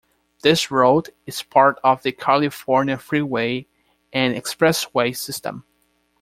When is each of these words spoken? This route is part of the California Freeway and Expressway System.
This 0.41 0.71
route 0.71 1.09
is 1.27 1.43
part 1.43 1.77
of 1.83 2.01
the 2.01 2.11
California 2.11 2.97
Freeway 2.97 3.67
and 4.11 4.33
Expressway 4.33 5.15
System. 5.15 5.63